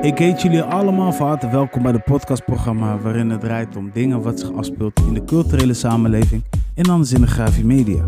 [0.00, 4.22] Ik heet jullie allemaal van harte welkom bij de podcastprogramma waarin het draait om dingen
[4.22, 6.42] wat zich afspeelt in de culturele samenleving
[6.74, 8.04] en anders in de grafie media.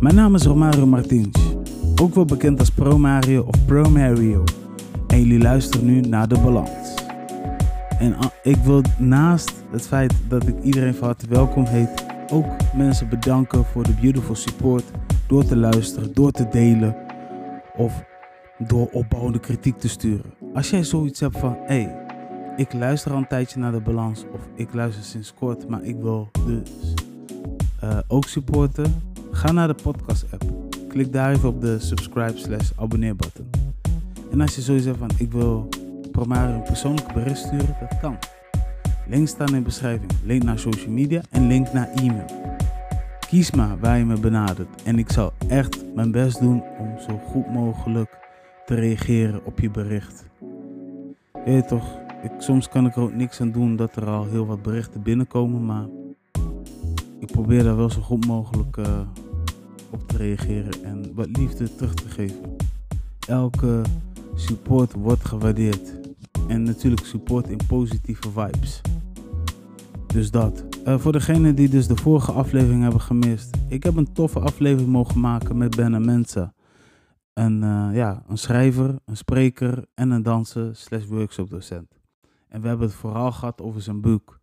[0.00, 1.54] Mijn naam is Romario Martins,
[2.02, 4.44] ook wel bekend als Pro Mario of Pro Mario.
[5.06, 6.94] En jullie luisteren nu naar De Balans.
[7.98, 13.08] En ik wil naast het feit dat ik iedereen van harte welkom heet, ook mensen
[13.08, 14.84] bedanken voor de beautiful support
[15.26, 16.96] door te luisteren, door te delen
[17.76, 18.04] of
[18.58, 20.35] door opbouwende kritiek te sturen.
[20.56, 21.96] Als jij zoiets hebt van, hé, hey,
[22.56, 25.96] ik luister al een tijdje naar de balans of ik luister sinds kort, maar ik
[25.96, 26.94] wil dus
[27.84, 30.44] uh, ook supporten, ga naar de podcast app.
[30.88, 33.50] Klik daar even op de subscribe slash abonneer button.
[34.30, 35.68] En als je zoiets hebt van, ik wil
[36.12, 38.18] Promario een persoonlijke bericht sturen, dat kan.
[39.08, 42.30] Links staan in de beschrijving, link naar social media en link naar e-mail.
[43.28, 47.18] Kies maar waar je me benadert en ik zal echt mijn best doen om zo
[47.18, 48.18] goed mogelijk
[48.66, 50.24] te reageren op je bericht.
[51.46, 54.46] Je toch, ik, soms kan ik er ook niks aan doen dat er al heel
[54.46, 55.86] wat berichten binnenkomen, maar
[57.18, 59.00] ik probeer daar wel zo goed mogelijk uh,
[59.90, 62.56] op te reageren en wat liefde terug te geven.
[63.28, 63.82] Elke
[64.34, 65.92] support wordt gewaardeerd
[66.48, 68.80] en natuurlijk support in positieve vibes.
[70.06, 70.64] Dus dat.
[70.86, 73.56] Uh, voor degenen die dus de vorige aflevering hebben gemist.
[73.68, 76.54] Ik heb een toffe aflevering mogen maken met Ben Mensa.
[77.36, 81.98] Een, uh, ja, een schrijver, een spreker en een danser slash workshopdocent.
[82.48, 84.40] En we hebben het vooral gehad over zijn boek.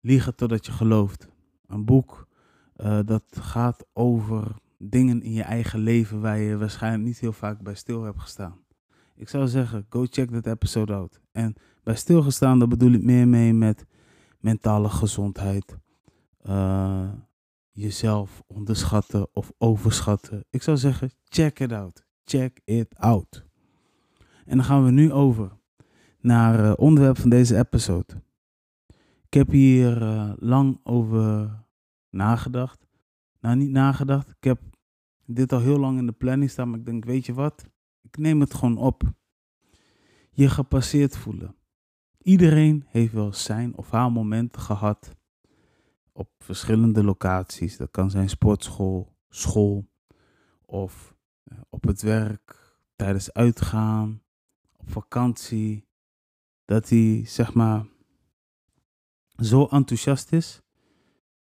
[0.00, 1.28] Liegen totdat je gelooft.
[1.66, 2.28] Een boek
[2.76, 4.44] uh, dat gaat over
[4.78, 8.64] dingen in je eigen leven waar je waarschijnlijk niet heel vaak bij stil hebt gestaan.
[9.14, 11.20] Ik zou zeggen, go check that episode out.
[11.32, 13.86] En bij stilgestaan, daar bedoel ik meer mee met
[14.38, 15.76] mentale gezondheid,
[16.48, 17.08] uh,
[17.70, 20.44] jezelf onderschatten of overschatten.
[20.50, 22.08] Ik zou zeggen, check it out.
[22.30, 23.44] Check it out.
[24.44, 25.58] En dan gaan we nu over
[26.20, 28.22] naar het uh, onderwerp van deze episode.
[29.26, 31.50] Ik heb hier uh, lang over
[32.10, 32.86] nagedacht.
[33.40, 34.28] Nou, niet nagedacht.
[34.28, 34.60] Ik heb
[35.26, 37.64] dit al heel lang in de planning staan, maar ik denk, weet je wat?
[38.02, 39.02] Ik neem het gewoon op.
[40.30, 41.56] Je gepasseerd voelen.
[42.18, 45.16] Iedereen heeft wel zijn of haar momenten gehad
[46.12, 47.76] op verschillende locaties.
[47.76, 49.88] Dat kan zijn sportschool, school
[50.66, 51.19] of eh,
[51.68, 54.22] op het werk, tijdens uitgaan,
[54.76, 55.88] op vakantie.
[56.64, 57.86] Dat hij zeg maar
[59.36, 60.62] zo enthousiast is,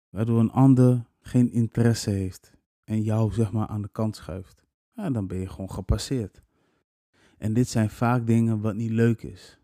[0.10, 4.66] waardoor een ander geen interesse heeft en jou zeg maar aan de kant schuift.
[4.94, 6.42] Ja, dan ben je gewoon gepasseerd.
[7.38, 9.60] En dit zijn vaak dingen wat niet leuk is.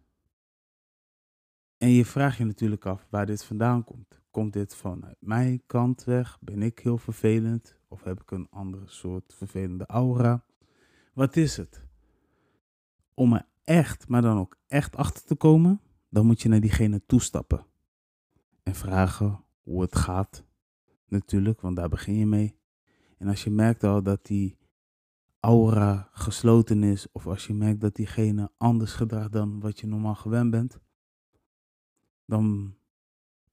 [1.77, 4.21] En je vraagt je natuurlijk af waar dit vandaan komt.
[4.31, 6.37] Komt dit vanuit mijn kant weg?
[6.41, 7.75] Ben ik heel vervelend?
[7.93, 10.45] Of heb ik een andere soort vervelende aura?
[11.13, 11.85] Wat is het?
[13.13, 17.05] Om er echt, maar dan ook echt achter te komen, dan moet je naar diegene
[17.05, 17.65] toestappen.
[18.63, 20.43] En vragen hoe het gaat.
[21.07, 22.55] Natuurlijk, want daar begin je mee.
[23.17, 24.57] En als je merkt al dat die
[25.39, 30.15] aura gesloten is, of als je merkt dat diegene anders gedraagt dan wat je normaal
[30.15, 30.79] gewend bent,
[32.25, 32.75] dan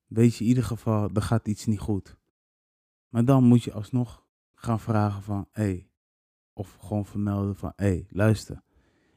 [0.06, 2.16] weet je in ieder geval, er gaat iets niet goed.
[3.08, 4.28] Maar dan moet je alsnog
[4.62, 5.90] gaan vragen van, hé, hey,
[6.52, 8.62] of gewoon vermelden van, hé, hey, luister,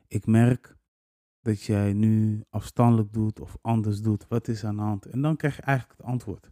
[0.08, 0.78] ik merk
[1.42, 4.28] dat jij nu afstandelijk doet of anders doet.
[4.28, 5.06] Wat is aan de hand?
[5.06, 6.52] En dan krijg je eigenlijk het antwoord.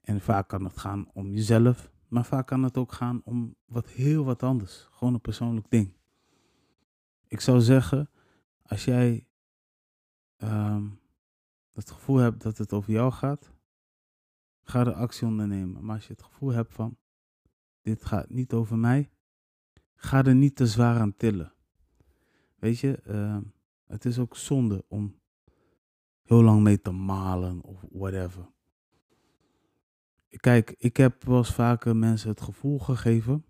[0.00, 3.88] En vaak kan het gaan om jezelf, maar vaak kan het ook gaan om wat
[3.88, 4.88] heel wat anders.
[4.90, 5.96] Gewoon een persoonlijk ding.
[7.26, 8.10] Ik zou zeggen,
[8.62, 9.26] als jij
[10.36, 11.00] um,
[11.72, 13.52] het gevoel hebt dat het over jou gaat,
[14.62, 15.84] ga de actie ondernemen.
[15.84, 16.96] Maar als je het gevoel hebt van,
[17.82, 19.10] dit gaat niet over mij,
[19.94, 21.52] ga er niet te zwaar aan tillen.
[22.56, 23.38] Weet je, uh,
[23.86, 25.20] het is ook zonde om
[26.22, 28.50] heel lang mee te malen of whatever.
[30.28, 33.44] Kijk, ik heb wel eens vaker mensen het gevoel gegeven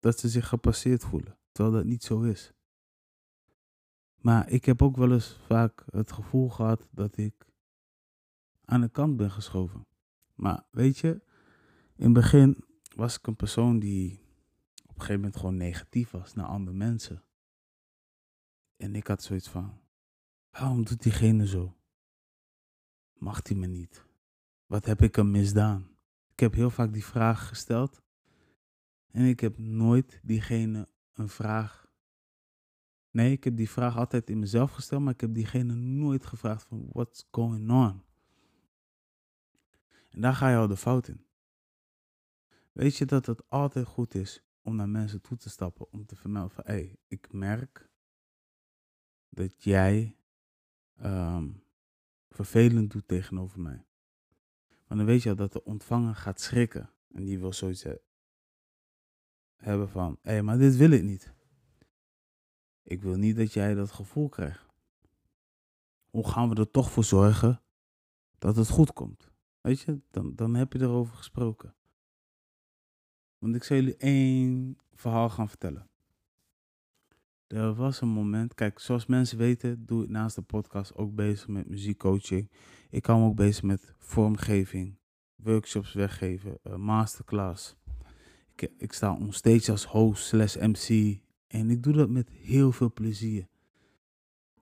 [0.00, 2.52] dat ze zich gepasseerd voelen, terwijl dat niet zo is.
[4.16, 7.46] Maar ik heb ook wel eens vaak het gevoel gehad dat ik
[8.64, 9.86] aan de kant ben geschoven.
[10.34, 11.20] Maar weet je,
[11.96, 12.64] in het begin
[12.96, 14.12] was ik een persoon die
[14.82, 17.22] op een gegeven moment gewoon negatief was naar andere mensen.
[18.76, 19.80] En ik had zoiets van,
[20.50, 21.76] waarom doet diegene zo?
[23.12, 24.04] Mag hij me niet?
[24.66, 25.88] Wat heb ik hem misdaan?
[26.32, 28.02] Ik heb heel vaak die vraag gesteld.
[29.10, 31.90] En ik heb nooit diegene een vraag.
[33.10, 36.64] Nee, ik heb die vraag altijd in mezelf gesteld, maar ik heb diegene nooit gevraagd
[36.64, 38.02] van what's going on?
[40.10, 41.25] En daar ga je al de fout in.
[42.76, 46.16] Weet je dat het altijd goed is om naar mensen toe te stappen om te
[46.16, 47.90] vermelden van hé, hey, ik merk
[49.28, 50.16] dat jij
[50.96, 51.50] ehm,
[52.30, 53.86] vervelend doet tegenover mij.
[54.68, 56.90] Want dan weet je al dat de ontvanger gaat schrikken.
[57.08, 57.84] En die wil zoiets
[59.56, 61.34] hebben van, hé, hey, maar dit wil ik niet.
[62.82, 64.66] Ik wil niet dat jij dat gevoel krijgt.
[66.10, 67.62] Hoe gaan we er toch voor zorgen
[68.38, 69.30] dat het goed komt?
[69.60, 71.74] Weet je, dan, dan heb je erover gesproken.
[73.38, 75.88] Want ik zal jullie één verhaal gaan vertellen.
[77.46, 81.48] Er was een moment, kijk, zoals mensen weten, doe ik naast de podcast ook bezig
[81.48, 82.50] met muziekcoaching.
[82.90, 84.98] Ik hou me ook bezig met vormgeving,
[85.34, 87.76] workshops weggeven, uh, masterclass.
[88.54, 92.92] Ik, ik sta onstage als host slash MC en ik doe dat met heel veel
[92.92, 93.48] plezier.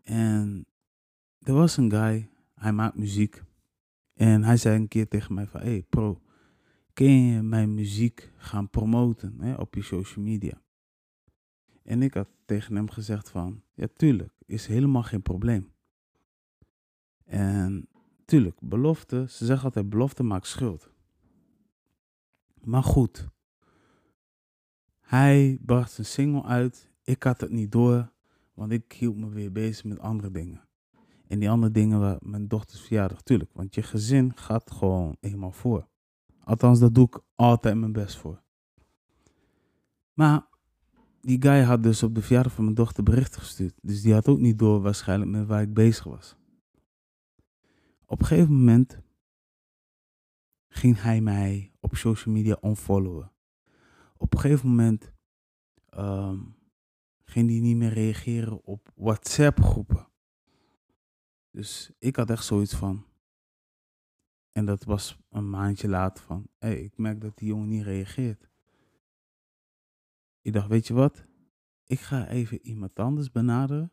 [0.03, 0.67] En
[1.39, 3.43] er was een guy, hij maakt muziek.
[4.15, 6.21] En hij zei een keer tegen mij van, hey pro,
[6.95, 10.63] kun je mijn muziek gaan promoten hè, op je social media?
[11.83, 15.73] En ik had tegen hem gezegd van, ja tuurlijk, is helemaal geen probleem.
[17.25, 17.89] En
[18.25, 20.91] tuurlijk, belofte, ze zeggen altijd belofte maakt schuld.
[22.63, 23.29] Maar goed,
[25.01, 28.13] hij bracht zijn single uit, ik had het niet door,
[28.55, 30.69] want ik hield me weer bezig met andere dingen.
[31.27, 35.53] En die andere dingen waren mijn dochters verjaardag, tuurlijk, want je gezin gaat gewoon eenmaal
[35.53, 35.89] voor.
[36.45, 38.43] Althans, dat doe ik altijd mijn best voor.
[40.13, 40.47] Maar
[41.21, 43.75] die guy had dus op de verjaardag van mijn dochter berichten gestuurd.
[43.83, 46.37] Dus die had ook niet door waarschijnlijk met waar ik bezig was.
[48.07, 48.99] Op een gegeven moment
[50.69, 53.33] ging hij mij op social media unfollowen.
[54.17, 55.13] Op een gegeven moment
[55.89, 56.39] ehm,
[57.25, 60.09] ging hij niet meer reageren op WhatsApp groepen.
[61.51, 63.05] Dus ik had echt zoiets van.
[64.55, 66.49] En dat was een maandje later van.
[66.59, 68.49] Ik merk dat die jongen niet reageert.
[70.41, 71.25] Ik dacht, weet je wat?
[71.87, 73.93] Ik ga even iemand anders benaderen.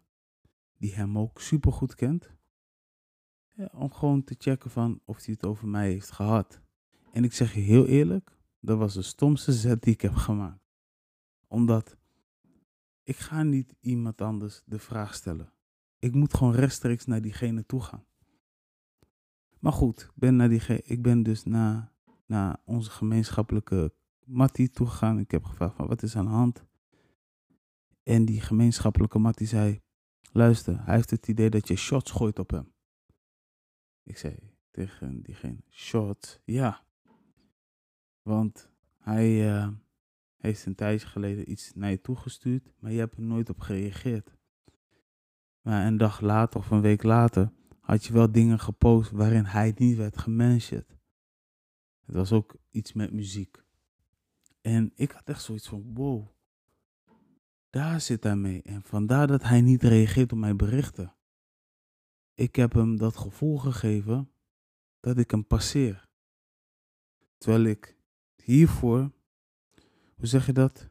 [0.78, 2.32] Die hem ook super goed kent.
[3.72, 6.62] Om gewoon te checken van of hij het over mij heeft gehad.
[7.12, 10.66] En ik zeg je heel eerlijk, dat was de stomste zet die ik heb gemaakt.
[11.48, 11.98] Omdat
[13.04, 15.54] ik ga niet iemand anders de vraag stellen.
[16.00, 18.06] Ik moet gewoon rechtstreeks naar diegene toe gaan.
[19.62, 21.92] Maar goed, ben, naar die, ik ben dus naar,
[22.26, 23.94] naar onze gemeenschappelijke
[24.26, 25.20] Mattie toegegaan.
[25.20, 26.66] Ik heb gevraagd van wat is aan de hand?
[28.04, 29.82] En die gemeenschappelijke Mattie zei,
[30.32, 32.74] luister, hij heeft het idee dat je shots gooit op hem.
[34.04, 34.36] Ik zei
[34.72, 36.40] tegen diegene, shots?
[36.46, 36.84] Ja.
[38.22, 39.68] Want hij uh,
[40.38, 44.36] heeft een tijdje geleden iets naar je toegestuurd, maar je hebt er nooit op gereageerd.
[45.62, 49.74] Maar een dag later of een week later had je wel dingen gepost waarin hij
[49.76, 50.86] niet werd gementiond.
[52.06, 53.64] Het was ook iets met muziek.
[54.62, 56.28] En ik had echt zoiets van, wow,
[57.70, 58.62] daar zit hij mee.
[58.62, 61.16] En vandaar dat hij niet reageert op mijn berichten.
[62.34, 64.32] Ik heb hem dat gevoel gegeven
[65.00, 66.10] dat ik hem passeer.
[67.38, 67.98] Terwijl ik
[68.36, 69.12] hiervoor,
[70.16, 70.90] hoe zeg je dat,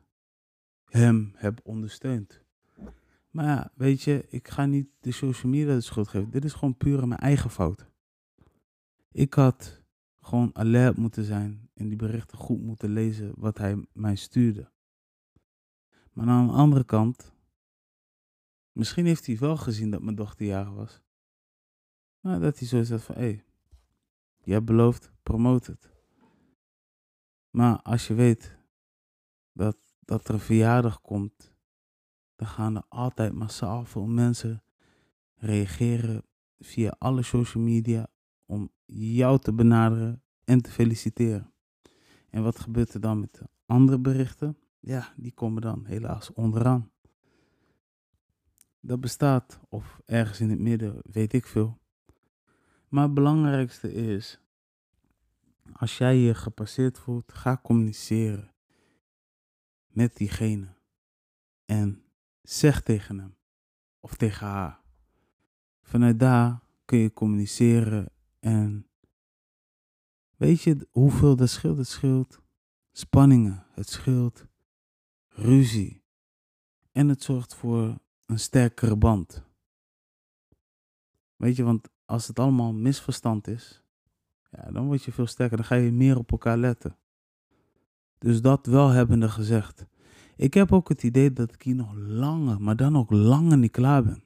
[0.85, 2.45] hem heb ondersteund.
[3.31, 6.31] Maar ja, weet je, ik ga niet de social media de schuld geven.
[6.31, 7.91] Dit is gewoon puur mijn eigen fout.
[9.13, 9.83] Ik had
[10.21, 14.71] gewoon alert moeten zijn en die berichten goed moeten lezen wat hij mij stuurde.
[16.13, 17.33] Maar aan de andere kant,
[18.73, 21.03] misschien heeft hij wel gezien dat mijn dochter jarig was.
[22.21, 23.43] Maar dat hij zo zegt van, hé,
[24.43, 25.91] je hebt beloofd, promote het.
[27.51, 28.59] Maar als je weet
[29.53, 31.50] dat, dat er een verjaardag komt,
[32.41, 34.63] dan gaan er altijd massaal veel mensen
[35.37, 36.25] reageren
[36.59, 38.07] via alle social media
[38.47, 41.53] om jou te benaderen en te feliciteren.
[42.31, 44.59] En wat gebeurt er dan met de andere berichten?
[44.79, 46.91] Ja, die komen dan helaas onderaan.
[48.81, 51.79] Dat bestaat, of ergens in het midden, weet ik veel.
[52.89, 54.41] Maar het belangrijkste is,
[55.73, 58.53] als jij je gepasseerd voelt, ga communiceren
[59.87, 60.67] met diegene.
[61.65, 62.05] En
[62.43, 63.37] zeg tegen hem
[64.01, 64.81] of tegen haar.
[65.83, 68.87] Vanuit daar kun je communiceren en
[70.37, 71.77] weet je hoeveel dat scheelt?
[71.77, 72.41] Het scheelt
[72.93, 74.47] spanningen, het scheelt
[75.29, 76.03] ruzie
[76.93, 79.43] en het zorgt voor een sterkere band.
[81.37, 83.83] Weet je, want als het allemaal misverstand is,
[84.51, 86.97] ja, dan word je veel sterker, dan ga je meer op elkaar letten.
[88.19, 89.87] Dus dat wel hebbende gezegd.
[90.41, 93.71] Ik heb ook het idee dat ik hier nog langer, maar dan ook langer niet
[93.71, 94.23] klaar ben.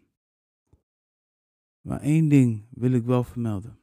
[1.80, 3.78] Maar één ding wil ik wel vermelden.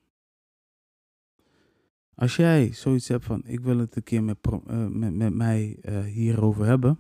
[2.16, 5.78] Als jij zoiets hebt van, ik wil het een keer met, uh, met, met mij
[5.82, 7.00] uh, hierover hebben,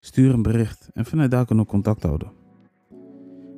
[0.00, 2.32] stuur een bericht en vanuit daar kunnen we contact houden.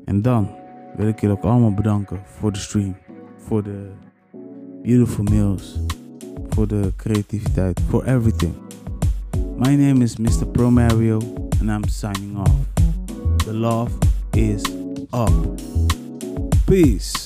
[0.05, 0.55] En dan
[0.97, 2.97] wil ik jullie ook allemaal bedanken voor de stream.
[3.37, 3.93] Voor de
[4.83, 5.81] beautiful meals.
[6.49, 7.81] Voor de creativiteit.
[7.81, 8.66] For everything.
[9.59, 10.45] My name is Mr.
[10.53, 11.19] Pro Mario
[11.61, 12.51] and I'm signing off.
[13.47, 13.91] The love
[14.35, 14.63] is
[15.15, 15.33] up.
[16.67, 17.26] Peace.